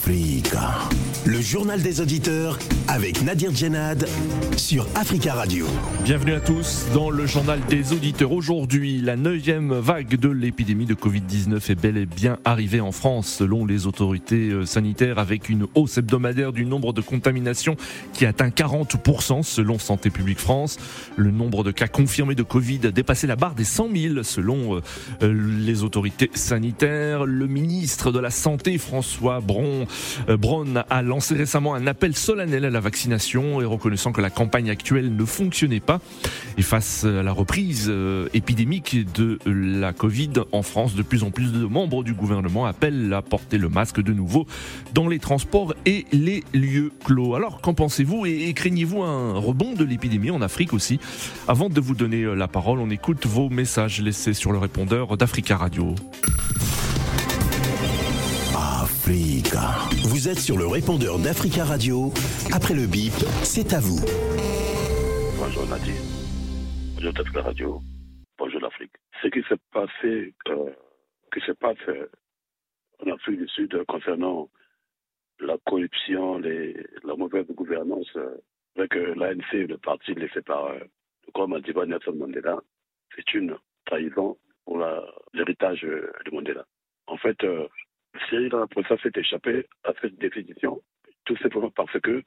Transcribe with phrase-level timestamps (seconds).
[0.00, 4.08] Freega Le journal des auditeurs avec Nadir Djenad
[4.56, 5.66] sur Africa Radio.
[6.02, 8.32] Bienvenue à tous dans le journal des auditeurs.
[8.32, 13.28] Aujourd'hui, la neuvième vague de l'épidémie de Covid-19 est bel et bien arrivée en France
[13.28, 17.76] selon les autorités euh, sanitaires avec une hausse hebdomadaire du nombre de contaminations
[18.14, 20.78] qui atteint 40% selon Santé publique France.
[21.16, 24.76] Le nombre de cas confirmés de Covid a dépassé la barre des 100 000 selon
[24.76, 24.80] euh,
[25.22, 27.26] euh, les autorités sanitaires.
[27.26, 29.84] Le ministre de la Santé, François Braun,
[30.26, 34.70] Braun a lancé récemment un appel solennel à la vaccination et reconnaissant que la campagne
[34.70, 36.00] actuelle ne fonctionnait pas.
[36.56, 41.32] Et face à la reprise euh, épidémique de la Covid en France, de plus en
[41.32, 44.46] plus de membres du gouvernement appellent à porter le masque de nouveau
[44.94, 47.34] dans les transports et les lieux clos.
[47.34, 51.00] Alors qu'en pensez-vous et, craignez-vous un rebond de l'épidémie en Afrique aussi?
[51.48, 55.16] Avant de vous donner euh, la parole, on écoute vos messages laissés sur le répondeur
[55.16, 55.96] d'Africa Radio.
[59.10, 62.12] Vous êtes sur le répondeur d'Africa Radio.
[62.54, 63.10] Après le bip,
[63.42, 63.98] c'est à vous.
[65.36, 65.98] Bonjour Nadir.
[66.94, 67.82] Bonjour d'Africa Radio.
[68.38, 68.92] Bonjour l'Afrique.
[69.20, 70.70] Ce qui s'est passé, euh,
[71.34, 72.06] qui se passe euh,
[73.04, 74.48] en Afrique du Sud concernant
[75.40, 78.36] la corruption, les, la mauvaise gouvernance euh,
[78.76, 80.78] avec euh, l'ANC, le parti laissé par euh,
[81.26, 82.60] le grand Madiba Nelson Mandela,
[83.16, 84.78] c'est une trahison pour
[85.34, 86.64] l'héritage de Mandela.
[87.08, 87.38] En fait,
[88.28, 90.82] Cyril Ramaphosa s'est échappé à cette définition,
[91.24, 92.22] tout simplement parce que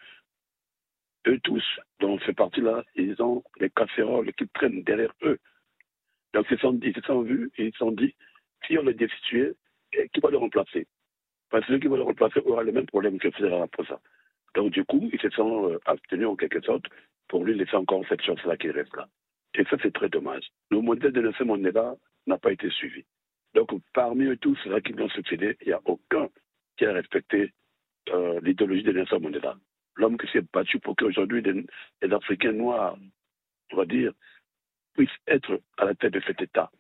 [1.28, 1.64] eux tous,
[2.00, 5.40] dans ce parti-là, ils ont les casseroles qui traînent derrière eux.
[6.34, 8.16] Donc ils se sont, ils se sont vus et ils se sont dit,
[8.66, 9.54] si on le destitue,
[9.92, 10.88] qui va le remplacer
[11.50, 14.00] Parce que celui qui va le remplacer aura le même problème que Cyril Ramaphosa.
[14.56, 16.86] Donc du coup, ils se sont euh, abstenus en quelque sorte
[17.28, 19.08] pour lui laisser encore cette chance-là qui reste là.
[19.56, 20.44] Et ça, c'est très dommage.
[20.72, 21.96] Le modèle de Nelson Mandela
[22.28, 23.06] n'a pas été suivi.
[23.66, 26.28] Donc, parmi eux tous, ceux qui ont succédé, il n'y a aucun
[26.78, 27.54] qui a respecté
[28.10, 29.56] euh, l'idéologie de Nelson Mandela.
[29.96, 32.98] L'homme qui s'est battu pour qu'aujourd'hui les, Africains noirs,
[33.72, 34.12] on va dire,
[34.94, 36.72] puissent être à la tête de cet État.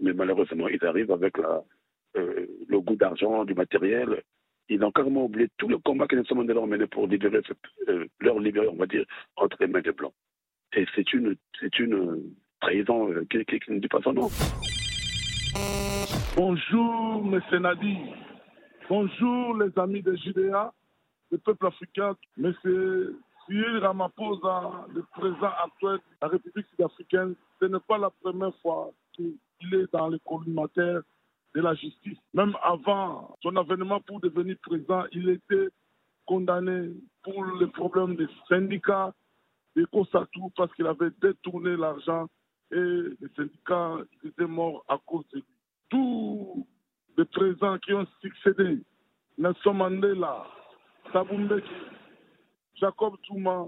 [0.00, 4.22] Mais malheureusement, ils arrivent avec euh, le goût d'argent, du matériel.
[4.68, 7.40] Ils ont carrément oublié tout le combat que Nelson Mandela a mené pour libérer,
[7.88, 9.04] euh, leur libérer, on va dire,
[9.36, 10.14] entre les mains des Blancs.
[10.74, 11.36] Et c'est une,
[12.60, 13.38] trahison qui
[13.68, 14.28] ne dit pas son nom.
[16.36, 17.40] Bonjour, M.
[17.60, 17.98] Nadi.
[18.88, 20.72] Bonjour, les amis de Judéa,
[21.30, 22.16] le peuple africain.
[22.38, 22.54] M.
[23.46, 28.90] Cyril Ramaphosa, le président actuel de la République sud-africaine, ce n'est pas la première fois
[29.12, 29.38] qu'il
[29.74, 31.02] est dans les collimateurs
[31.54, 32.18] de la justice.
[32.32, 35.68] Même avant son avènement pour devenir président, il était
[36.26, 36.90] condamné
[37.22, 39.12] pour les problèmes des syndicats,
[39.74, 42.26] des tout parce qu'il avait détourné l'argent
[42.72, 45.44] et les syndicats étaient morts à cause de lui.
[45.88, 46.66] Tous
[47.16, 48.82] les présidents qui ont succédé,
[49.38, 50.46] Nelson Mandela,
[51.12, 51.36] Thabo
[52.74, 53.66] Jacob Touma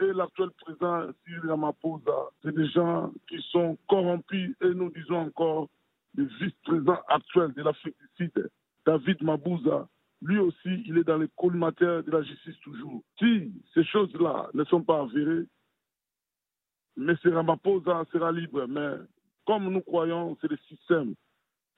[0.00, 5.68] et l'actuel président Cyril Ramaphosa, c'est des gens qui sont corrompus et nous disons encore
[6.16, 8.50] le vice-président actuel de l'Afrique du Sud,
[8.86, 9.88] David Mabouza,
[10.24, 13.02] lui aussi, il est dans les collimateurs de la justice toujours.
[13.18, 15.44] Si ces choses-là ne sont pas avérées,
[16.96, 17.16] M.
[17.24, 18.66] Ramaphosa sera libre.
[18.68, 19.04] Mais
[19.46, 21.14] comme nous croyons, c'est le système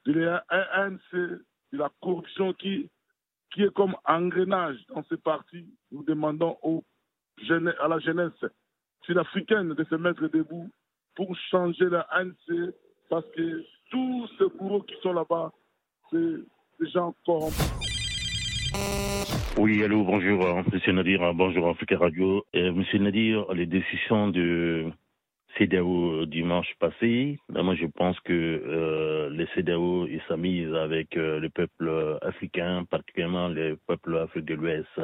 [0.04, 2.88] de l'ANC, de la corruption qui,
[3.52, 5.66] qui est comme engrenage dans ce parti.
[5.90, 6.84] Nous demandons aux,
[7.50, 8.44] à la jeunesse
[9.04, 10.70] sud-africaine de se mettre debout
[11.14, 12.74] pour changer la ANC
[13.08, 15.52] parce que tous ces bourreaux qui sont là-bas,
[16.10, 16.36] c'est
[16.80, 17.72] des gens corrompus.
[19.58, 22.44] Oui, allô, bonjour, euh, Monsieur Nadir, bonjour Africa Radio.
[22.54, 24.92] Euh, monsieur Nadir, les décisions de
[25.58, 27.38] CDAO dimanche passé.
[27.48, 33.78] moi, je pense que euh, les CDAO s'amusent avec euh, le peuple africain, particulièrement le
[33.86, 35.00] peuple africain de l'Ouest.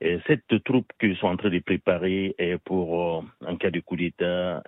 [0.00, 3.80] Et cette troupe qu'ils sont en train de préparer est pour, euh, en cas de
[3.80, 4.62] coup d'État,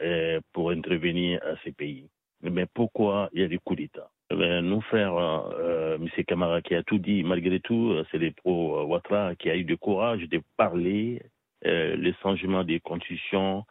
[0.53, 2.09] pour intervenir à ces pays.
[2.43, 4.09] Mais pourquoi il y a des coups d'État?
[4.31, 6.09] Eh Nous faire, euh, M.
[6.27, 10.27] Kamara qui a tout dit, malgré tout, c'est les pro-Ouattara qui a eu le courage
[10.29, 11.21] de parler
[11.63, 13.65] le changement des constitutions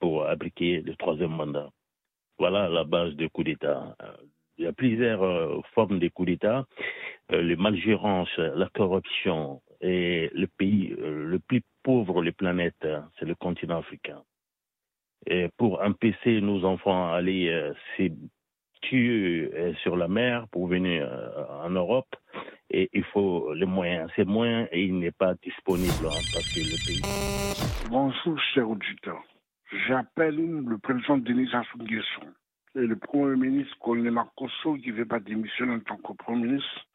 [0.00, 1.70] pour appliquer le troisième mandat.
[2.38, 3.96] Voilà la base du coup d'État.
[4.58, 6.64] Il y a plusieurs euh, formes de coup d'État.
[7.32, 12.86] Euh, les malgérances, la corruption et le pays euh, le plus pauvre de la planète,
[13.18, 14.22] c'est le continent africain.
[15.26, 17.72] Et pour empêcher nos enfants à aller
[18.82, 19.50] tuer
[19.82, 21.08] sur la mer pour venir
[21.64, 22.14] en Europe,
[22.70, 24.10] il faut les moyens.
[24.14, 27.02] Ces moyens, il n'est pas disponible hein, parce que le pays.
[27.90, 29.20] Bonjour, cher auditeur.
[29.72, 32.20] J'appelle le président Denis Sassou Nguesso
[32.76, 36.46] et le Premier ministre Colonel Marcosso qui ne veut pas démissionner en tant que Premier
[36.46, 36.86] ministre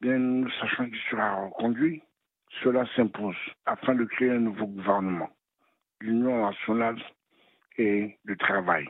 [0.00, 2.02] bien sachant qu'il sera reconduit,
[2.62, 5.30] cela s'impose afin de créer un nouveau gouvernement,
[6.00, 7.02] l'Union nationale
[7.78, 8.86] et le travail.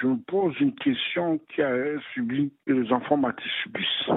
[0.00, 4.10] Je me pose une question qui a subi et les enfants Maté subissent.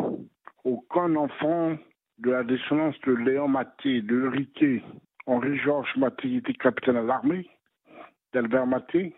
[0.63, 1.75] Aucun enfant
[2.19, 4.83] de la descendance de Léon Maté, de l'héritier
[5.25, 7.49] Henri-Georges Maté, qui était capitaine à l'armée,
[8.33, 9.13] d'Albert Maté,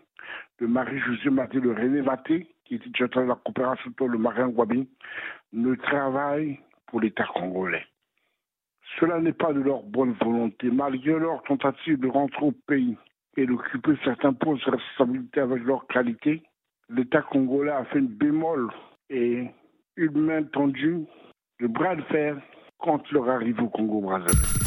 [0.60, 4.88] de Marie-Josée Maté, de René Maté, qui était directeur de la coopération le marin Guabi,
[5.52, 7.84] ne travaille pour l'État congolais.
[8.98, 12.96] Cela n'est pas de leur bonne volonté, malgré leur tentative de rentrer au pays
[13.36, 16.42] et d'occuper certains postes de responsabilité avec leur qualité.
[16.88, 18.70] L'État congolais a fait une bémol
[19.10, 19.48] et
[19.96, 21.04] une main tendue,
[21.60, 22.36] de bras de fer
[22.78, 24.64] contre leur arrivée au Congo-Brazzaville.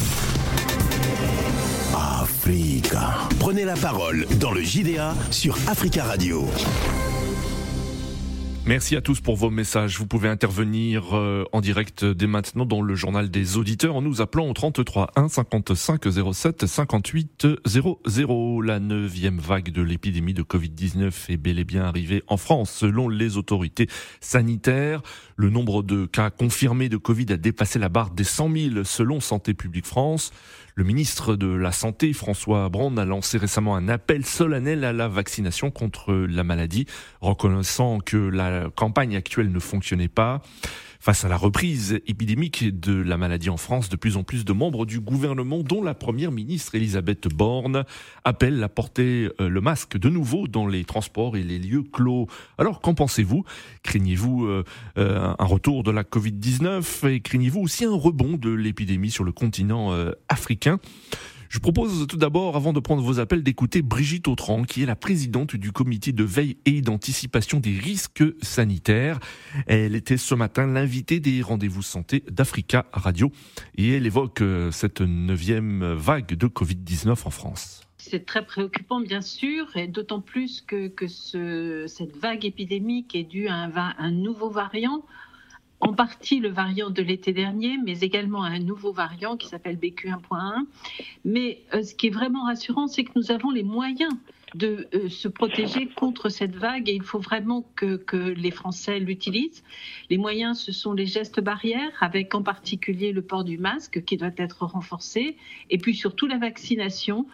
[3.38, 6.46] Prenez la parole dans le JDA sur Africa Radio.
[8.64, 9.98] Merci à tous pour vos messages.
[9.98, 14.20] Vous pouvez intervenir euh, en direct dès maintenant dans le journal des auditeurs en nous
[14.20, 16.02] appelant au 33 1 55
[16.34, 18.60] 07 58 00.
[18.62, 23.08] La neuvième vague de l'épidémie de Covid-19 est bel et bien arrivée en France selon
[23.08, 23.88] les autorités
[24.20, 25.02] sanitaires.
[25.40, 29.20] Le nombre de cas confirmés de Covid a dépassé la barre des 100 000 selon
[29.20, 30.32] Santé publique France.
[30.74, 35.06] Le ministre de la Santé, François Braun, a lancé récemment un appel solennel à la
[35.06, 36.86] vaccination contre la maladie,
[37.20, 40.42] reconnaissant que la campagne actuelle ne fonctionnait pas.
[41.00, 44.52] Face à la reprise épidémique de la maladie en France, de plus en plus de
[44.52, 47.84] membres du gouvernement, dont la première ministre Elisabeth Borne,
[48.24, 52.26] appellent à porter euh, le masque de nouveau dans les transports et les lieux clos.
[52.58, 53.44] Alors, qu'en pensez-vous?
[53.84, 54.64] Craignez-vous euh,
[54.98, 59.30] euh, un retour de la Covid-19 et craignez-vous aussi un rebond de l'épidémie sur le
[59.30, 59.92] continent
[60.28, 60.80] africain?
[61.48, 64.96] Je propose tout d'abord, avant de prendre vos appels, d'écouter Brigitte Autran, qui est la
[64.96, 69.18] présidente du comité de veille et d'anticipation des risques sanitaires.
[69.66, 73.32] Elle était ce matin l'invitée des rendez-vous santé d'Africa Radio
[73.76, 77.80] et elle évoque euh, cette neuvième vague de Covid-19 en France.
[77.96, 83.24] C'est très préoccupant, bien sûr, et d'autant plus que, que ce, cette vague épidémique est
[83.24, 85.02] due à un nouveau variant
[85.80, 90.64] en partie le variant de l'été dernier, mais également un nouveau variant qui s'appelle BQ1.1.
[91.24, 94.12] Mais euh, ce qui est vraiment rassurant, c'est que nous avons les moyens
[94.54, 98.98] de euh, se protéger contre cette vague et il faut vraiment que, que les Français
[98.98, 99.62] l'utilisent.
[100.10, 104.16] Les moyens, ce sont les gestes barrières, avec en particulier le port du masque qui
[104.16, 105.36] doit être renforcé,
[105.70, 107.26] et puis surtout la vaccination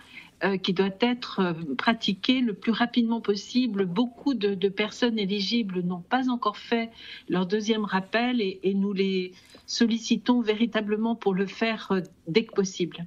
[0.42, 3.86] euh, qui doit être euh, pratiquée le plus rapidement possible.
[3.86, 6.90] Beaucoup de, personnes éligibles n'ont pas encore fait
[7.28, 9.32] leur deuxième rappel et, et, nous les
[9.66, 11.92] sollicitons véritablement pour le faire
[12.26, 13.06] dès que possible.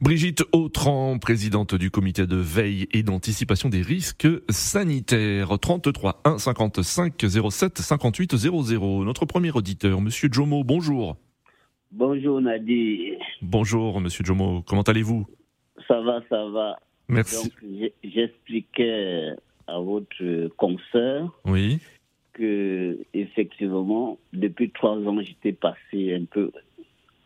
[0.00, 5.58] Brigitte Autran, présidente du comité de veille et d'anticipation des risques sanitaires.
[5.58, 9.04] 33 1 55 07 58 00.
[9.04, 11.16] Notre premier auditeur, Monsieur Jomo, bonjour.
[11.92, 13.18] Bonjour Nadir.
[13.40, 15.26] Bonjour Monsieur Jomo, comment allez-vous?
[15.88, 16.78] Ça va, ça va.
[17.08, 17.50] Merci.
[17.50, 19.34] Donc j'expliquais
[19.66, 21.78] à votre consoeur oui.
[22.32, 26.50] que effectivement depuis trois ans j'étais passé un peu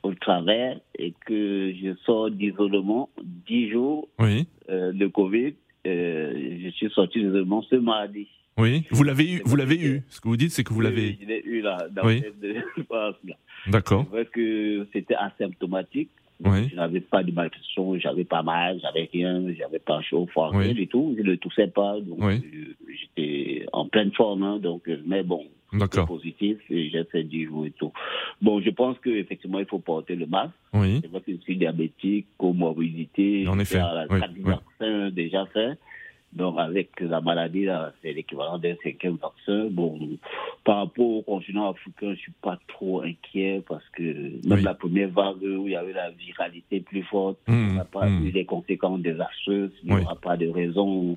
[0.03, 4.47] au travers et que je sors d'isolement dix jours oui.
[4.69, 5.55] euh, de Covid.
[5.87, 8.29] Euh, je suis sorti d'isolement ce mardi.
[8.57, 9.43] Oui, vous l'avez eu.
[9.45, 10.03] Vous l'avez eu.
[10.09, 11.17] Ce que vous dites, c'est que vous l'avez.
[11.21, 11.87] Je l'ai eu là.
[11.93, 12.25] Dans Oui.
[13.69, 14.05] D'accord.
[14.05, 16.11] C'est vrai que c'était asymptomatique.
[16.45, 16.69] Oui.
[16.71, 20.65] Je n'avais pas de malnutrition, j'avais pas mal, j'avais rien, j'avais pas chaud, froid, Oui.
[20.67, 21.15] rien du tout.
[21.19, 22.35] Je ne toussais pas, donc Oui.
[22.37, 24.43] euh, j'étais en pleine forme.
[24.45, 26.07] hein, donc, euh, mais bon, D'accord.
[26.07, 27.93] positif et j'ai fait 10 jours et tout.
[28.41, 30.55] Bon, je pense qu'effectivement, il faut porter le masque.
[30.73, 31.01] Oui.
[31.03, 33.47] C'est vrai que je suis diabétique, comorbidité.
[33.49, 34.43] En j'ai effet, la oui, quatre oui.
[34.45, 35.77] vaccins déjà fait.
[36.33, 37.67] Donc, avec la maladie,
[38.03, 39.69] c'est l'équivalent d'un cinquième vaccin.
[39.71, 39.99] Bon,
[40.63, 44.03] par rapport au continent africain, je suis pas trop inquiet parce que
[44.47, 44.63] même Oui.
[44.63, 48.07] la première vague où il y avait la viralité plus forte, Mmh, on n'a pas
[48.09, 48.27] mmh.
[48.27, 49.73] eu des conséquences désastreuses.
[49.85, 51.17] Il n'y aura pas de raison.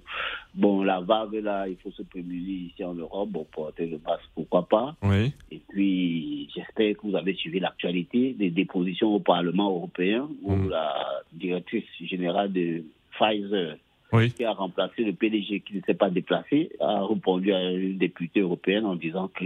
[0.56, 3.30] Bon, la vague, là, il faut se prémunir ici en Europe.
[3.30, 4.96] Bon, porter le masque, pourquoi pas.
[5.04, 5.34] Oui.
[5.52, 10.70] Et puis, j'espère que vous avez suivi l'actualité des dépositions au Parlement européen où Mm.
[10.70, 10.96] la
[11.34, 13.76] directrice générale de Pfizer,
[14.14, 14.32] Oui.
[14.32, 18.42] qui a remplacé le PDG qui ne s'est pas déplacé, a répondu à une députée
[18.42, 19.46] européenne en disant que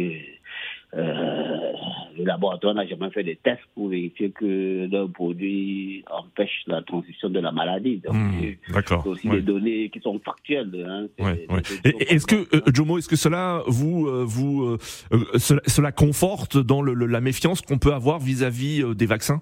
[0.94, 1.72] euh,
[2.18, 7.30] le laboratoire n'a jamais fait de tests pour vérifier que leur produit empêche la transition
[7.30, 7.98] de la maladie.
[7.98, 9.06] Donc, Mmh, c'est D'accord.
[9.08, 9.36] aussi Ouais.
[9.38, 10.72] des données qui sont factuelles.
[10.88, 11.08] Hein.
[11.20, 11.46] Ouais,
[11.84, 14.78] des Est-ce que euh, Jomo, est-ce que cela vous euh, vous euh,
[15.12, 19.42] euh, cela, cela conforte dans le- le- la méfiance qu'on peut avoir vis-à-vis des vaccins?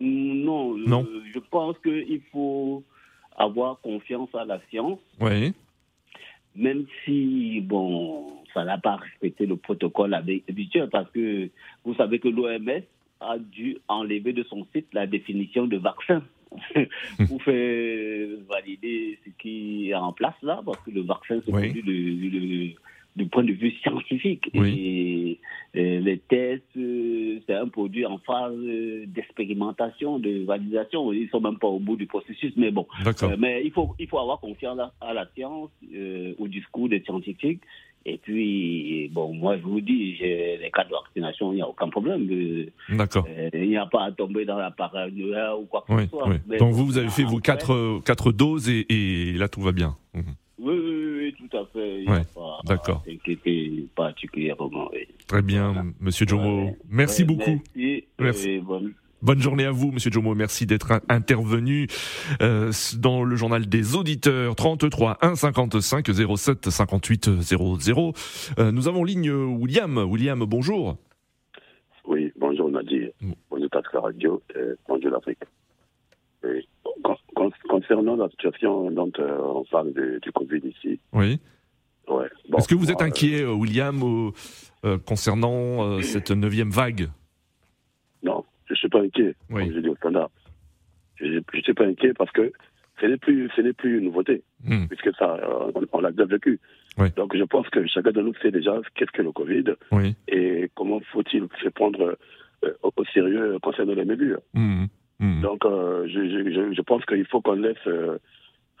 [0.00, 1.06] Non, Non.
[1.32, 2.82] je pense qu'il faut
[3.36, 5.52] avoir confiance à la science, Oui.
[6.54, 11.48] même si, bon, ça n'a pas respecté le protocole habituel parce que
[11.84, 12.82] vous savez que l'OMS
[13.20, 16.22] a dû enlever de son site la définition de vaccin
[17.28, 22.76] pour faire valider ce qui est en place là, parce que le vaccin, c'est oui
[23.16, 24.50] du point de vue scientifique.
[24.54, 24.58] Et,
[25.74, 28.54] les tests, euh, c'est un produit en phase
[29.06, 31.12] d'expérimentation, de validation.
[31.12, 32.86] Ils ne sont même pas au bout du processus, mais bon.
[33.06, 37.02] Euh, mais il faut, il faut avoir confiance à, la science, euh, au discours des
[37.02, 37.62] scientifiques.
[38.04, 41.88] Et puis, bon, moi, je vous dis, les cas de vaccination, il n'y a aucun
[41.88, 42.28] problème.
[42.88, 43.26] D'accord.
[43.54, 46.28] il n'y a pas à tomber dans la paranoïa ou quoi que ce soit.
[46.58, 49.96] Donc, vous, vous avez fait vos quatre, quatre doses et, là, tout va bien.
[50.14, 50.34] Mhm.
[50.62, 52.04] Oui, oui, oui, tout à fait.
[52.64, 53.04] D'accord.
[53.96, 54.90] particulièrement.
[55.26, 56.76] Très bien, Monsieur Jomo.
[56.88, 57.60] merci beaucoup.
[58.20, 58.60] Merci.
[58.60, 59.40] bonne...
[59.40, 60.36] journée à vous, Monsieur Jomo.
[60.36, 61.88] Merci d'être intervenu
[62.42, 68.12] euh, dans le journal des auditeurs 33 1 55 07 58 00.
[68.72, 69.98] nous avons ligne William.
[69.98, 70.96] William, bonjour.
[72.06, 73.10] Oui, bonjour Nadir.
[73.50, 74.40] Bonjour Pascal Radio.
[74.86, 75.40] bonjour l'Afrique.
[77.68, 81.00] Concernant la situation dont euh, on parle du Covid ici.
[81.12, 81.40] Oui.
[82.56, 84.00] Est-ce que vous êtes inquiet, euh, William,
[84.84, 87.08] euh, concernant cette neuvième vague?
[88.22, 90.30] Non, je ne suis pas inquiet, comme je dis au standard.
[91.16, 92.52] Je ne suis pas inquiet parce que
[93.00, 94.86] ce n'est plus, plus une nouveauté, hmm.
[94.86, 95.38] puisque ça,
[95.92, 96.60] on, l'a déjà vécu.
[97.16, 99.64] Donc je pense que chacun de nous sait déjà qu'est-ce que le Covid
[100.28, 102.18] et comment faut-il se prendre
[102.82, 104.40] au, sérieux concernant les mesures.
[104.54, 104.84] Hmm.
[105.22, 105.40] Hmm.
[105.40, 108.18] Donc, euh, je, je, je, pense qu'il faut qu'on laisse euh,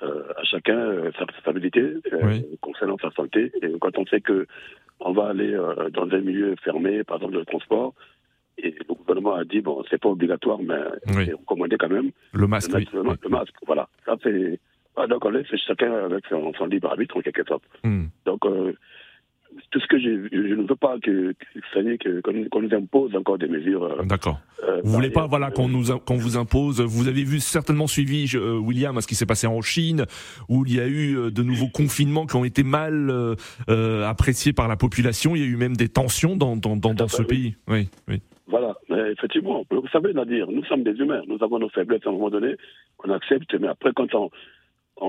[0.02, 1.94] euh, à chacun sa responsabilité
[2.60, 3.52] concernant sa santé.
[3.62, 4.48] Et quand on sait que
[4.98, 5.56] on va aller
[5.92, 7.94] dans un milieu fermé, par exemple le transport,
[8.58, 12.10] et le gouvernement a dit bon, c'est pas obligatoire, mais c'est recommandé quand même.
[12.32, 12.88] Le masque, oui.
[12.92, 13.88] le, masque, voilà.
[14.04, 14.58] Ça c'est.
[14.96, 17.62] Ah, donc on laisse chacun avec son, son libre arbitre en quelque sorte.
[17.84, 18.06] Hmm.
[18.26, 18.44] Donc
[19.72, 21.34] tout ce que je, je, ne veux pas que,
[21.72, 23.84] que qu'on nous impose encore des mesures.
[23.84, 24.38] Euh, D'accord.
[24.62, 26.80] Euh, vous voulez pas, voilà, qu'on nous qu'on vous impose.
[26.80, 30.04] Vous avez vu certainement suivi euh, William ce qui s'est passé en Chine,
[30.48, 33.10] où il y a eu de nouveaux confinements qui ont été mal
[33.66, 35.34] appréciés par la population.
[35.34, 37.56] Il y a eu même des tensions dans dans, dans, ce pays.
[37.66, 38.20] Oui, oui.
[38.46, 38.76] Voilà,
[39.10, 39.64] effectivement.
[39.70, 41.22] Vous savez, Nadir, nous sommes des humains.
[41.26, 42.56] Nous avons nos faiblesses à un moment donné.
[43.02, 44.30] On accepte, mais après, quand on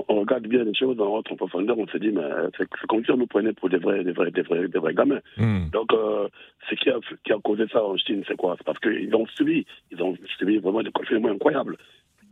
[0.08, 2.22] on, regarde bien les choses, on rentre en profondeur, on se dit, mais
[2.56, 4.94] c'est comme si on nous prenait pour des vrais, des vrais, des vrais, des vrais
[4.94, 5.20] gamins.
[5.36, 5.68] Hmm.
[5.70, 6.28] Donc, euh,
[6.68, 8.54] ce qui a, qui a causé ça en Chine, c'est quoi?
[8.58, 11.76] C'est parce qu'ils ont subi, ils ont subi vraiment des confinements incroyables.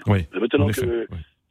[0.07, 0.27] Oui.
[0.33, 1.07] Maintenant que,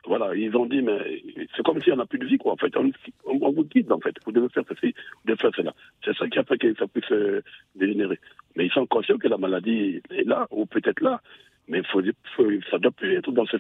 [0.06, 1.22] voilà, ils ont dit, mais
[1.56, 2.54] c'est comme si on n'a plus de vie, quoi.
[2.54, 2.92] En fait, on,
[3.26, 4.16] on, vous quitte, en fait.
[4.26, 5.74] Vous devez faire ceci, vous devez faire cela.
[6.04, 7.42] C'est ça qui a fait que ça puisse euh,
[7.76, 8.20] dégénérer.
[8.56, 11.22] Mais ils sont conscients que la maladie est là, ou peut-être là,
[11.72, 12.02] mais faut,
[12.70, 13.56] ça doit plus être dans ce,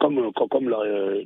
[0.00, 1.22] comme, comme euh,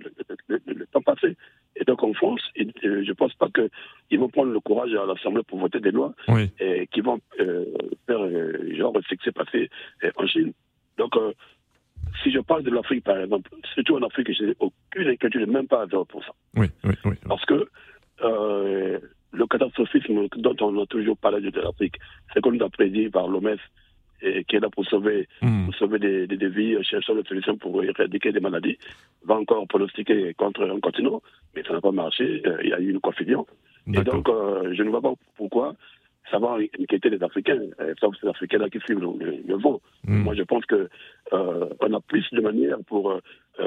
[0.48, 1.36] le, temps passé.
[1.76, 5.44] Et donc en France, je ne pense pas qu'ils vont prendre le courage à l'Assemblée
[5.44, 6.12] pour voter des lois
[6.58, 7.64] et qui vont euh,
[8.06, 9.70] faire euh, genre ce qui s'est passé
[10.16, 10.52] en Chine.
[10.98, 11.12] Donc
[12.24, 15.68] si je parle de l'Afrique, par exemple, surtout en Afrique, je n'ai aucune inquiétude, même
[15.68, 16.04] pas à 0%.
[16.56, 17.14] Oui, oui, oui.
[17.28, 17.68] Parce que
[18.20, 21.96] le catastrophisme dont on a toujours parlé de l'Afrique,
[22.34, 23.56] c'est comme l'a prédit par l'OMS
[24.22, 25.66] et qui est là pour sauver, hmm.
[25.66, 28.78] pour sauver des, des, vies, cherchant des solutions pour éradiquer des maladies,
[29.24, 31.22] va encore pronostiquer contre un continent,
[31.54, 32.42] mais ça n'a pas marché.
[32.46, 33.46] Euh, il y a eu une confusion.
[33.86, 35.74] Et donc, euh, je ne vois pas pourquoi
[36.30, 39.80] ça va inquiéter les Africains, euh, sauf ces Africains-là qui suivent le, vent.
[40.04, 40.24] Hmm.
[40.24, 40.88] Moi, je pense que
[41.32, 43.18] on a plus de manières pour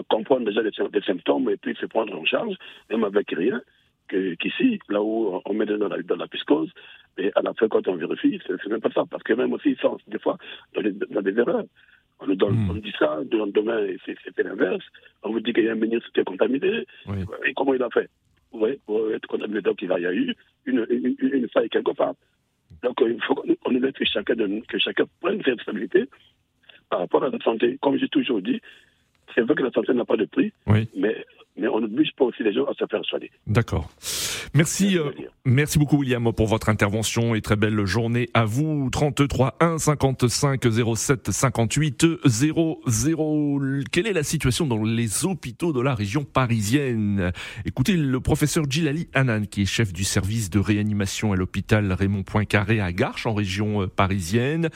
[0.10, 2.56] comprendre déjà les, symptômes et puis se prendre en charge,
[2.90, 3.62] même avec rien
[4.10, 6.72] qu'ici, là où on met dans la, dans la piscose,
[7.18, 9.04] et à la fin, quand on vérifie, c'est même pas ça.
[9.10, 10.38] Parce que même aussi, ça, des fois,
[10.74, 11.66] dans des, dans des erreurs.
[12.24, 12.70] On nous, donne, hmm.
[12.70, 14.86] on dit ça, demain, c'est l'inverse.
[15.24, 16.86] On vous dit qu'il y a un ministre qui est contaminé.
[17.46, 18.10] Et comment il a fait?
[18.52, 21.94] Vous voyez, pour être contaminé, donc il y a eu une, une, une faille quelque
[21.94, 22.14] part.
[22.84, 26.06] Donc il faut qu'on laisse que chacun, que chacun prenne ses responsabilités
[26.90, 27.78] par rapport à la santé.
[27.82, 28.62] Comme j'ai toujours dit,
[29.36, 31.26] c'est vrai que la santé n'a pas de prix, mais
[31.58, 33.30] mais on n'oblige pas aussi les gens à se faire soigner.
[33.46, 33.90] D'accord.
[34.54, 35.12] Merci, euh,
[35.46, 38.90] merci beaucoup William pour votre intervention et très belle journée à vous.
[38.92, 40.62] 33 1 55
[40.94, 43.62] 07 58 00.
[43.94, 47.32] Quelle est la situation dans les hôpitaux de la région parisienne?
[47.64, 52.24] Écoutez le professeur Gilali Hanan qui est chef du service de réanimation à l'hôpital Raymond
[52.24, 54.68] Poincaré à Garches en région euh, parisienne.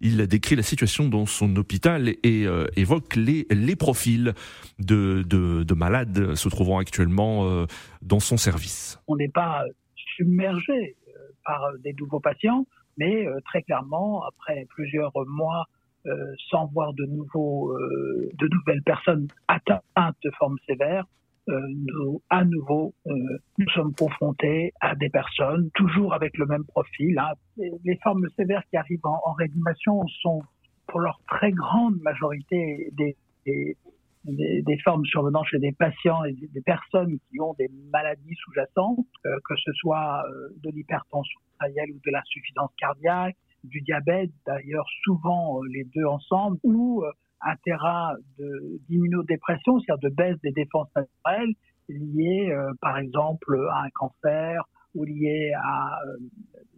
[0.00, 4.32] Il a décrit la situation dans son hôpital et euh, évoque les, les profils
[4.78, 7.66] de, de, de malades se trouvant actuellement euh,
[8.00, 9.64] dans son service On n'est pas
[10.16, 11.12] submergé euh,
[11.44, 15.64] par des nouveaux patients, mais euh, très clairement, après plusieurs mois
[16.50, 21.04] sans voir de, nouveaux, de nouvelles personnes atteintes de formes sévères,
[21.48, 27.18] nous, à nouveau, nous sommes confrontés à des personnes toujours avec le même profil.
[27.18, 27.32] Hein.
[27.84, 30.40] Les formes sévères qui arrivent en, réanimation sont
[30.86, 33.16] pour leur très grande majorité des,
[34.84, 39.72] formes survenant chez des patients et des personnes qui ont des maladies sous-jacentes, que ce
[39.72, 40.22] soit
[40.62, 47.04] de l'hypertension artérielle ou de l'insuffisance cardiaque, du diabète, d'ailleurs souvent les deux ensemble, ou
[47.40, 48.14] un terrain
[48.88, 51.54] d'immunodépression, c'est-à-dire de baisse des défenses naturelles
[51.88, 54.62] liées, euh, par exemple, à un cancer
[54.94, 56.16] ou liées à euh,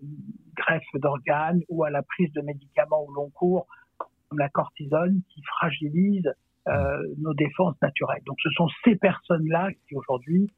[0.03, 0.17] une
[0.57, 3.67] greffe d'organes ou à la prise de médicaments au long cours,
[3.99, 6.33] comme la cortisone, qui fragilise euh,
[6.67, 8.23] nos défenses naturelles.
[8.27, 10.53] Donc ce sont ces personnes-là qui aujourd'hui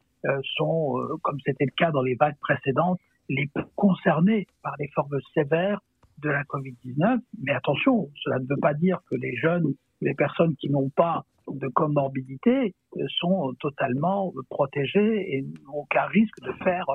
[0.56, 5.18] sont, comme c'était le cas dans les vagues précédentes, les plus concernées par les formes
[5.32, 5.80] sévères
[6.18, 7.20] de la Covid-19.
[7.42, 11.24] Mais attention, cela ne veut pas dire que les jeunes les personnes qui n'ont pas
[11.48, 12.74] de comorbidité
[13.20, 16.86] sont totalement protégées et n'ont aucun risque de faire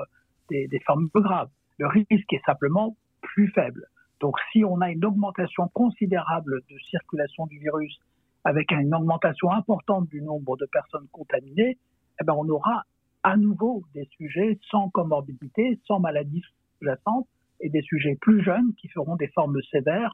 [0.49, 1.49] des, des formes graves.
[1.79, 3.85] Le risque est simplement plus faible.
[4.19, 7.99] Donc si on a une augmentation considérable de circulation du virus
[8.43, 11.77] avec une augmentation importante du nombre de personnes contaminées,
[12.21, 12.83] eh ben on aura
[13.23, 16.41] à nouveau des sujets sans comorbidité, sans maladie
[16.79, 17.27] sous-jacente
[17.59, 20.13] et des sujets plus jeunes qui feront des formes sévères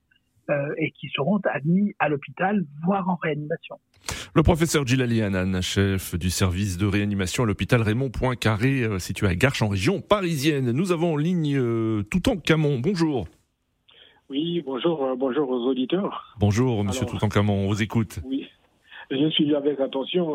[0.50, 3.80] euh, et qui seront admis à l'hôpital, voire en réanimation.
[4.36, 9.28] Le professeur Gilali Hanan, chef du service de réanimation à l'hôpital Raymond Poincaré, euh, situé
[9.28, 10.72] à Garches en région parisienne.
[10.72, 12.80] Nous avons en ligne euh, Toutankhamon.
[12.80, 13.28] Bonjour.
[14.34, 16.36] Oui, bonjour, bonjour aux auditeurs.
[16.40, 18.18] Bonjour, monsieur Toutankhamon, on vous écoute.
[18.26, 18.48] Oui.
[19.12, 20.28] Je suis avec attention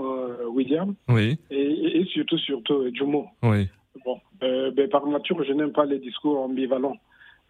[0.52, 0.94] William.
[1.08, 1.36] Oui.
[1.50, 3.26] Et, surtout, surtout Jumo.
[3.42, 3.66] Oui.
[4.04, 6.96] Bon, ben, par nature, je n'aime pas les discours ambivalents.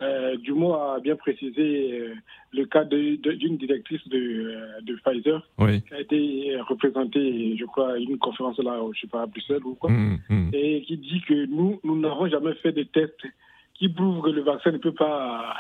[0.01, 2.15] Euh, Dumont a bien précisé euh,
[2.55, 7.99] le cas d'une directrice de, euh, de Pfizer qui a été représentée, je crois, à
[7.99, 10.51] une conférence là, je sais pas, à Bruxelles ou quoi, mmh, mmh.
[10.55, 13.27] et qui dit que nous, nous n'avons jamais fait de tests
[13.75, 15.55] qui prouvent que le vaccin ne peut pas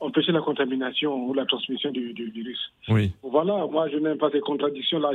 [0.00, 2.72] empêcher la contamination ou la transmission du, virus.
[2.88, 3.12] Oui.
[3.22, 5.12] Voilà, moi je n'aime pas ces contradictions-là.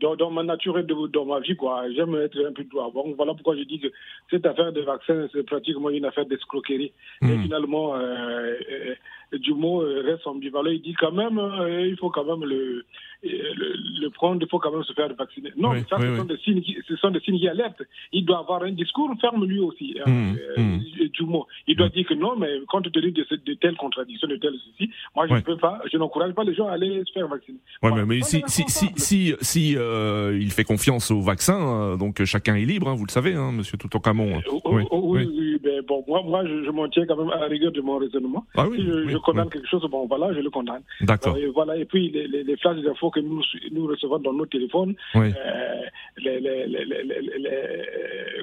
[0.00, 2.90] Dans, dans, ma nature et dans ma vie, quoi, j'aime être un peu droit.
[2.92, 3.88] Bon, voilà pourquoi je dis que
[4.30, 6.92] cette affaire de vaccin, c'est pratiquement une affaire d'escroquerie.
[7.22, 7.42] Et hmm.
[7.42, 8.94] finalement, euh, euh,
[9.38, 10.70] Dumont reste ambivalent.
[10.70, 12.84] Il dit quand même, euh, il faut quand même le,
[13.22, 15.50] le, prendre, il faut quand même se faire vacciner.
[15.56, 17.82] Non, ça, ce, Sont des signes qui, ce sont des signes qui alertent.
[18.12, 20.36] Il doit avoir un discours ferme lui aussi, hein, hmm.
[20.56, 20.78] Hmm.
[21.14, 21.46] Dumont.
[21.66, 24.90] Il doit dire que non, mais compte tenu de, de telles contradictions, de tel souci.
[25.14, 27.58] Moi, je ne peux pas, je n'encourage pas les gens à aller se faire vacciner.
[27.82, 32.24] Ouais, mais, si, si, si, si, si euh, il fait confiance au vaccin, euh, donc
[32.24, 34.36] chacun est libre, hein, vous le savez, hein, Monsieur Toutankhamon.
[34.36, 37.40] Euh, oui, oui, oui, mais bon, moi, moi je, je m'en tiens quand même à
[37.40, 38.44] la rigueur de mon raisonnement.
[38.56, 40.82] Ah, si je, je condamne quelque chose, bon, voilà, je le condamne.
[41.00, 41.36] D'accord.
[41.36, 44.46] Et voilà, et puis les, les, les flashs d'infos que nous, nous recevons dans nos
[44.46, 45.32] téléphones, les,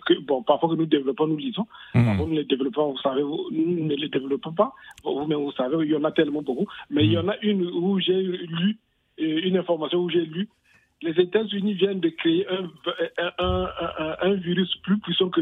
[0.06, 1.66] que, bon, parfois que nous développons, nous lisons.
[1.94, 2.06] Mmh.
[2.06, 4.74] Parfois, nous les développons, vous savez, vous, nous ne les développons pas.
[5.24, 6.68] Vous-même, vous savez il y en a tellement beaucoup.
[6.90, 8.78] Mais il y en a une où j'ai lu,
[9.20, 10.48] euh, une information où j'ai lu,
[11.02, 12.70] les États-Unis viennent de créer un,
[13.40, 15.42] un, un, un, virus plus puissant que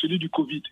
[0.00, 0.62] celui du Covid.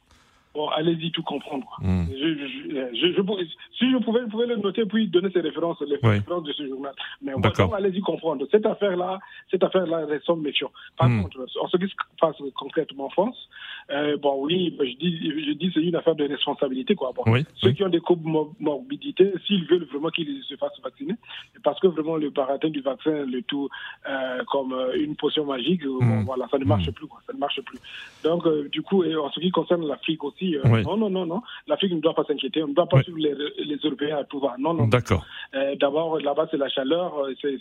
[0.54, 1.66] Bon, allez-y tout comprendre.
[1.80, 2.04] Hmm.
[2.10, 3.44] Je, je,
[3.76, 6.68] si je pouvais, je pouvais le noter puis donner ces références, les références de ce
[6.68, 6.94] journal.
[7.22, 7.32] Mais
[7.76, 8.46] allez-y comprendre.
[8.52, 9.18] Cette affaire-là,
[9.50, 10.70] cette affaire-là ressemble méchant.
[10.96, 11.22] Par hmm.
[11.22, 13.48] contre, en ce qui se passe concrètement en France,
[13.90, 17.12] euh, bon, oui, je dis, je dis c'est une affaire de responsabilité, quoi.
[17.14, 17.24] Bon,
[17.56, 21.14] ceux qui ont des comorbidités, s'ils veulent vraiment qu'ils se fassent vacciner,
[21.62, 23.68] parce que vraiment le baratin du vaccin, le tout
[24.08, 26.24] euh, comme euh, une potion magique, hmm.
[26.24, 27.20] voilà, ça ne marche plus, quoi.
[27.26, 27.78] Ça ne marche plus.
[28.22, 31.42] Donc, du coup, et en ce qui concerne l'Afrique aussi, euh, non, non, non, non.
[31.66, 32.62] L'Afrique ne doit pas s'inquiéter.
[32.62, 34.54] On ne doit pas suivre les, Européens à tout va.
[34.58, 34.86] Non, non.
[34.86, 35.24] D'accord.
[35.54, 37.18] Euh, d'abord, là-bas, c'est la chaleur.
[37.18, 37.58] Euh, c'est,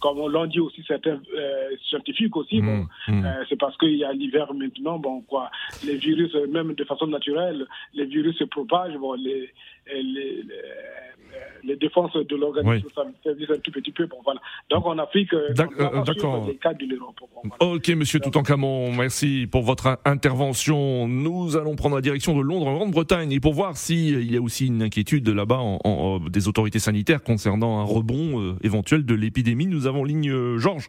[0.00, 1.20] comme on l'a dit aussi certains
[1.88, 2.60] scientifiques aussi.
[2.60, 3.26] Bon, mmh, mmh.
[3.48, 4.98] c'est parce qu'il y a l'hiver maintenant.
[4.98, 5.35] Bon, quoi.
[5.84, 8.96] Les virus, même de façon naturelle, les virus se propagent.
[8.96, 9.50] Bon, les,
[9.92, 10.44] les
[11.64, 14.06] les défenses de l'organisme ça service un tout petit peu.
[14.06, 14.40] Bon, voilà.
[14.70, 16.48] Donc en Afrique, euh, euh, d'accord.
[17.60, 21.08] Ok, monsieur Toutankhamon, merci pour votre intervention.
[21.08, 24.40] Nous allons prendre la direction de Londres, en Grande-Bretagne, et pour voir s'il y a
[24.40, 29.66] aussi une inquiétude là-bas en, des autorités sanitaires concernant un rebond euh, éventuel de l'épidémie.
[29.66, 30.88] Nous avons ligne Georges.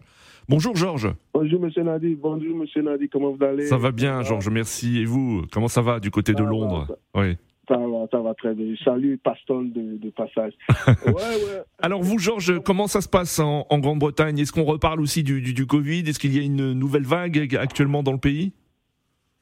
[0.49, 1.09] Bonjour Georges.
[1.33, 2.15] Bonjour Monsieur Nadi.
[2.15, 3.09] Bonjour Monsieur Nadi.
[3.09, 3.65] Comment vous allez?
[3.65, 4.99] Ça va bien Georges, merci.
[4.99, 5.43] Et vous?
[5.51, 6.97] Comment ça va du côté de Londres?
[7.15, 7.35] Oui.
[7.67, 8.73] Ça va, ça va très bien.
[8.85, 10.53] Salut, Paston de, passage.
[11.05, 11.63] ouais, ouais.
[11.79, 14.39] Alors vous, Georges, comment ça se passe en, Grande-Bretagne?
[14.39, 16.07] Est-ce qu'on reparle aussi du, du, Covid?
[16.07, 18.53] Est-ce qu'il y a une nouvelle vague actuellement dans le pays?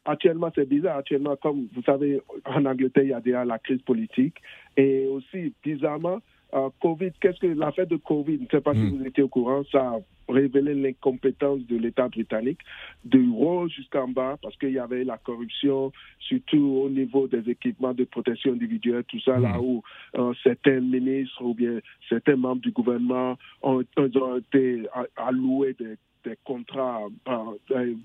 [0.06, 0.98] Actuellement, c'est bizarre.
[0.98, 4.38] Actuellement, comme vous savez, en Angleterre, il y a déjà la crise politique.
[4.76, 6.18] Et aussi, bizarrement,
[6.56, 8.98] euh, Covid, qu'est-ce que l'affaire de Covid, je ne sais pas si Mm.
[8.98, 12.60] vous étiez au courant, ça a révélé l'incompétence de l'État britannique,
[13.04, 17.94] de haut jusqu'en bas, parce qu'il y avait la corruption, surtout au niveau des équipements
[17.94, 19.84] de protection individuelle, tout ça, là où
[20.18, 24.86] euh, certains ministres ou bien certains membres du gouvernement ont, ont été
[25.18, 27.44] alloués des des contrats à,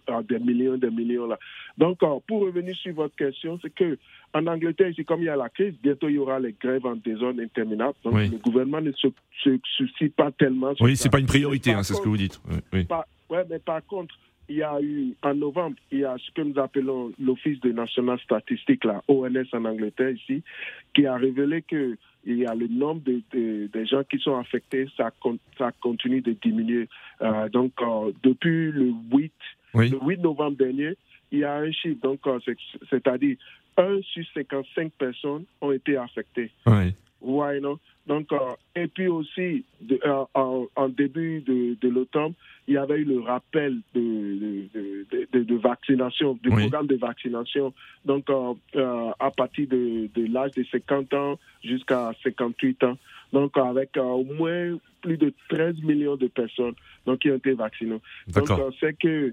[0.09, 1.39] à des millions, des millions là.
[1.79, 3.99] Donc, euh, pour revenir sur votre question, c'est que
[4.35, 6.87] en Angleterre, ici, comme il y a la crise, bientôt il y aura les grèves
[6.87, 7.95] en des zones interminables.
[8.05, 8.29] Donc, Oui.
[8.29, 9.09] le gouvernement ne se,
[9.43, 10.75] se soucie pas tellement.
[10.75, 12.41] sur Oui, c'est pas une priorité, hein, c'est ce que vous dites.
[12.73, 14.15] Oui, par- ouais, mais par contre,
[14.49, 17.71] il y a eu, en novembre, il y a ce que nous appelons l'Office de
[17.73, 20.43] National Statistics, la ONS en Angleterre ici,
[20.95, 24.37] qui a révélé que il y a le nombre de, de- de gens qui sont
[24.37, 25.11] affectés, ça,
[25.59, 26.89] ça continue de diminuer.
[27.23, 29.33] Euh, donc, euh, depuis le 8,
[29.75, 29.89] Oui.
[29.91, 30.95] le 8 novembre dernier,
[31.33, 32.57] il y a un chiffre, donc euh, c'est-
[32.91, 33.37] c'est-à-dire
[33.81, 36.51] 1 sur 55 personnes ont été affectées.
[36.67, 36.95] Ouais.
[37.21, 37.79] Ouais, non.
[38.07, 38.39] Donc, euh,
[38.75, 42.33] et puis aussi, de- euh, en, en début de, de l'automne,
[42.67, 44.67] il y avait eu le rappel de,
[45.33, 46.63] de, vaccination, du Oui.
[46.63, 47.73] programme de vaccination.
[48.05, 52.97] Donc, euh, à partir de, de l'âge de 50 ans jusqu'à 58 ans.
[53.33, 56.75] Donc, avec au moins plus de 13 millions de personnes
[57.07, 58.01] donc, qui ont été vaccinées.
[58.35, 58.49] Donc,
[58.81, 59.33] c'est que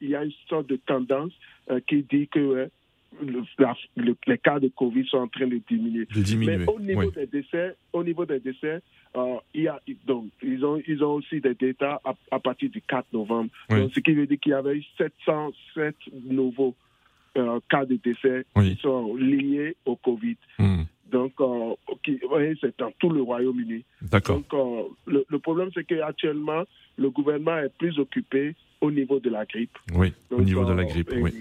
[0.00, 1.32] il y a une sorte de tendance
[1.88, 2.70] qui dit que
[3.22, 6.06] le- la- le- les cas de Covid sont en train de diminuer.
[6.14, 7.10] De diminuer, Mais au niveau oui.
[7.14, 8.80] des décès, au niveau des décès,
[9.16, 12.70] euh, il y a donc ils ont ils ont aussi des détails à, à partir
[12.70, 13.50] du 4 novembre.
[13.70, 13.80] Oui.
[13.80, 15.94] Donc, ce qui veut dire qu'il y avait eu 707
[16.30, 16.74] nouveaux
[17.36, 18.74] euh, cas de décès Oui.
[18.74, 20.36] qui sont liés au Covid.
[20.58, 20.82] Hmm.
[21.10, 21.74] Donc, euh,
[22.06, 23.82] oui, c'est dans tout le Royaume-Uni.
[24.02, 24.36] D'accord.
[24.36, 26.64] Donc, euh, le, le problème, c'est qu'actuellement,
[26.98, 29.76] le gouvernement est plus occupé au niveau de la grippe.
[29.94, 31.10] Oui, au niveau de la grippe.
[31.16, 31.32] oui.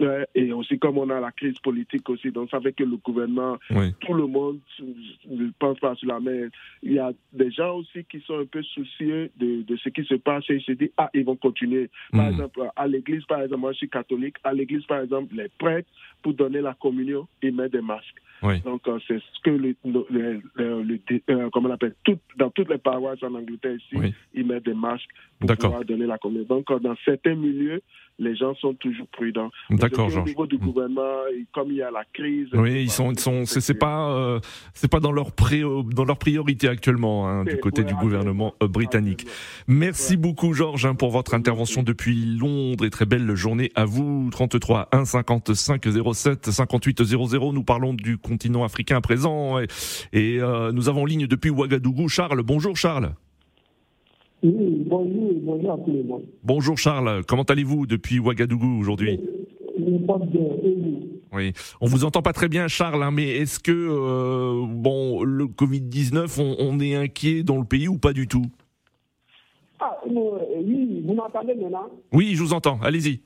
[0.00, 2.96] Ouais, et aussi, comme on a la crise politique aussi, donc ça fait que le
[2.98, 3.92] gouvernement, Oui.
[4.00, 4.60] tout le monde
[5.28, 6.50] ne pense pas sur la mer.
[6.84, 10.04] Il y a des gens aussi qui sont un peu soucieux de, de ce qui
[10.04, 11.90] se passe et ils se disent, ah, ils vont continuer.
[12.12, 12.32] Par Mm.
[12.32, 15.88] exemple, à l'église, par exemple, moi je suis catholique, à l'église, par exemple, les prêtres,
[16.22, 18.22] pour donner la communion, ils mettent des masques.
[18.40, 18.60] Oui.
[18.60, 22.18] Donc, euh, c'est ce que le, le, le- le- le- euh, comment on appelle, tout,
[22.36, 24.14] dans toutes les paroisses en Angleterre ici, Oui.
[24.32, 26.44] ils mettent des masques pour pouvoir donner la communion.
[26.48, 27.82] Donc, euh, dans certains milieux,
[28.20, 29.50] les gens sont toujours prudents.
[29.90, 30.28] D'accord, que Au Georges.
[30.28, 32.48] niveau du gouvernement, et comme il y a la crise.
[32.54, 34.40] Oui, ils sont, ils sont, c'est c'est pas, euh,
[34.74, 38.54] c'est pas dans leur pré, dans leur priorité actuellement hein, du côté ouais, du gouvernement
[38.62, 39.26] euh, britannique.
[39.66, 44.28] Merci beaucoup Georges hein, pour votre intervention depuis Londres et très belle journée à vous.
[44.30, 47.52] 33 1 55 07 58 00.
[47.52, 49.66] Nous parlons du continent africain à présent et,
[50.12, 52.42] et, euh, nous avons en ligne depuis Ouagadougou Charles.
[52.42, 53.12] Bonjour Charles.
[54.42, 56.22] Oui, bonjour, bonjour à tout le monde.
[56.44, 57.24] Bonjour Charles.
[57.26, 59.18] Comment allez-vous depuis Ouagadougou aujourd'hui?
[61.32, 65.46] Oui, on vous entend pas très bien, Charles, hein, mais est-ce que euh, bon, le
[65.46, 68.46] Covid 19, on, on est inquiet dans le pays ou pas du tout?
[69.80, 70.10] Ah, euh,
[70.64, 71.88] oui, vous m'entendez maintenant?
[72.12, 72.80] Oui, je vous entends.
[72.82, 73.20] Allez-y.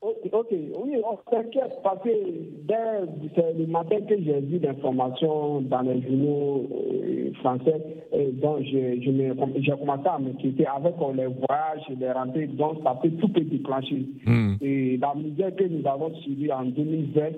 [0.00, 6.00] Ok, oui, on s'inquiète parce que dès le matin que j'ai vu l'information dans les
[6.02, 7.82] journaux euh, français,
[8.14, 12.46] euh, donc je, je j'ai commencé à m'inquiéter avec euh, les voyages et les rentrées,
[12.46, 14.06] donc ça peut tout peut déclencher.
[14.24, 14.54] Hmm.
[14.60, 17.30] Et la misère que nous avons subie en 2020, ah,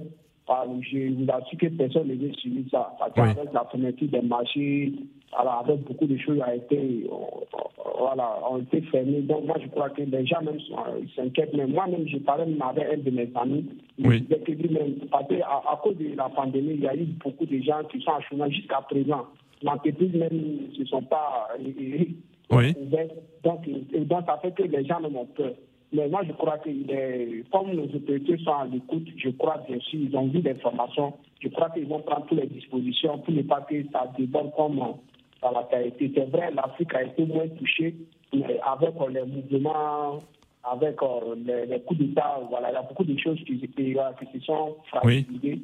[0.82, 2.94] je vous assure que personne n'avait suivi ça.
[2.98, 3.44] Parce Oui.
[3.52, 4.92] la fermeture des marchés,
[5.38, 7.54] alors, avec beaucoup de choses ont été, euh,
[7.98, 9.20] voilà, ont été fermées.
[9.20, 11.54] Donc, moi, je crois que les gens même euh, s'inquiètent.
[11.54, 13.64] Mais moi-même, je parlais même avec un de mes amis.
[13.98, 14.20] Il Oui.
[14.22, 17.46] disait que lui-même, parce qu'à à cause de la pandémie, il y a eu beaucoup
[17.46, 19.26] de gens qui sont en chômage jusqu'à présent.
[19.62, 22.04] L'entreprise même ne se sont pas euh, euh,
[22.56, 22.74] Oui.
[23.44, 25.52] Donc, et donc, ça fait que les gens même ont peur.
[25.92, 29.78] Mais moi, je crois que les- comme nos autorités sont à l'écoute, je crois bien
[29.80, 31.14] sûr, ils ont vu des formations.
[31.40, 34.78] Je crois qu'ils vont prendre toutes les dispositions pour ne pas que ça déborde comme
[34.78, 34.92] euh,
[35.40, 36.12] ça l'a été.
[36.14, 37.94] C'est vrai, l'Afrique a été moins touchée,
[38.32, 40.20] mais avec euh, les mouvements,
[40.62, 43.68] avec euh, les, les coups d'État, voilà, il y a beaucoup de choses qui, qui,
[43.68, 45.24] qui se sont Oui.
[45.24, 45.60] fragilisées.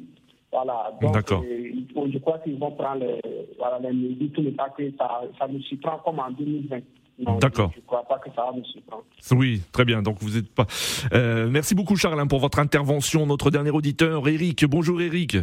[0.51, 1.71] Voilà, donc euh,
[2.11, 3.19] je crois qu'ils vont prendre les,
[3.57, 6.79] voilà, les mesures pour ne pas que ça, ça nous surprend comme en 2020.
[7.19, 7.71] D'accord.
[7.73, 9.03] Je ne crois pas que ça va nous surprendre.
[9.31, 10.01] Oui, très bien.
[10.01, 10.65] Donc vous êtes pas.
[11.13, 13.25] Euh, merci beaucoup, Charles, hein, pour votre intervention.
[13.25, 14.65] Notre dernier auditeur, Eric.
[14.65, 15.37] Bonjour, Eric.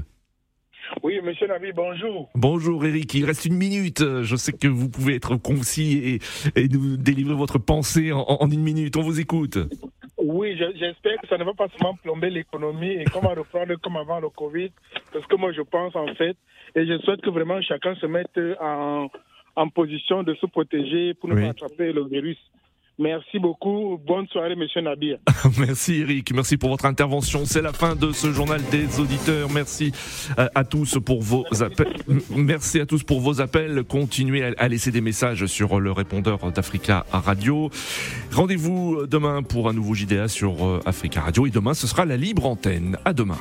[1.02, 2.30] Oui, monsieur Nabi, bonjour.
[2.34, 3.12] Bonjour, Eric.
[3.14, 4.04] Il reste une minute.
[4.22, 6.20] Je sais que vous pouvez être concis
[6.54, 8.96] et, et nous délivrer votre pensée en, en une minute.
[8.96, 9.58] On vous écoute.
[10.18, 13.96] Oui, je- j'espère que ça ne va pas seulement plomber l'économie et comment reprendre comme
[13.96, 14.70] avant le Covid.
[15.12, 16.36] Parce que moi, je pense en fait,
[16.76, 19.08] et je souhaite que vraiment chacun se mette en,
[19.56, 21.42] en position de se protéger pour ne Oui.
[21.42, 22.38] pas attraper le virus.
[22.96, 24.00] Merci beaucoup.
[24.06, 25.18] Bonne soirée, monsieur Nabir.
[25.58, 26.32] merci, Eric.
[26.32, 27.44] Merci pour votre intervention.
[27.44, 29.50] C'est la fin de ce journal des auditeurs.
[29.52, 29.90] Merci
[30.38, 31.92] euh, à tous pour vos appels.
[32.36, 33.82] Merci à tous pour vos appels.
[33.82, 37.68] Continuez à laisser des messages sur le répondeur d'Africa Radio.
[38.32, 41.46] Rendez-vous demain pour un nouveau JDA sur euh, Africa Radio.
[41.46, 42.96] Et demain, ce sera la libre antenne.
[43.04, 43.38] À demain.